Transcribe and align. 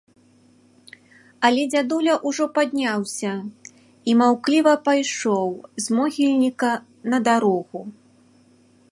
Але 1.47 1.63
дзядуля 1.73 2.13
ўжо 2.29 2.47
падняўся 2.55 3.33
і 4.13 4.15
маўкліва 4.21 4.73
пайшоў 4.87 5.51
з 5.85 5.99
могільніка 5.99 6.71
на 7.13 7.17
дарогу. 7.29 7.81